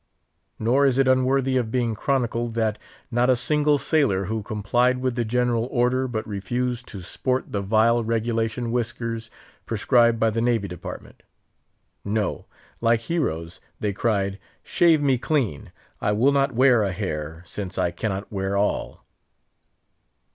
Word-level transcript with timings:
Nor 0.57 0.87
is 0.87 0.97
it 0.97 1.07
unworthy 1.07 1.57
of 1.57 1.69
being 1.69 1.93
chronicled, 1.93 2.55
that 2.55 2.79
not 3.11 3.29
a 3.29 3.35
single 3.35 3.77
sailor 3.77 4.25
who 4.25 4.41
complied 4.41 4.97
with 4.97 5.13
the 5.15 5.23
general 5.23 5.65
order 5.69 6.07
but 6.07 6.27
refused 6.27 6.87
to 6.87 7.03
sport 7.03 7.51
the 7.51 7.61
vile 7.61 8.03
regulation 8.03 8.71
whiskers 8.71 9.29
prescribed 9.67 10.19
by 10.19 10.31
the 10.31 10.41
Navy 10.41 10.67
Department. 10.67 11.21
No! 12.03 12.47
like 12.81 13.01
heroes 13.01 13.59
they 13.79 13.93
cried, 13.93 14.39
"Shave 14.63 15.03
me 15.03 15.19
clean! 15.19 15.71
I 16.01 16.13
will 16.13 16.31
not 16.31 16.53
wear 16.55 16.81
a 16.81 16.91
hair, 16.91 17.43
since 17.45 17.77
I 17.77 17.91
cannot 17.91 18.31
wear 18.31 18.57
all!" 18.57 19.05